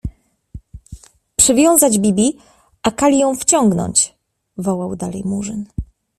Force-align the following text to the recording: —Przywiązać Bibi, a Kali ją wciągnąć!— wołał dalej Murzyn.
—Przywiązać 1.35 1.99
Bibi, 1.99 2.37
a 2.83 2.91
Kali 2.91 3.19
ją 3.19 3.35
wciągnąć!— 3.35 4.15
wołał 4.57 4.95
dalej 4.95 5.21
Murzyn. 5.25 5.65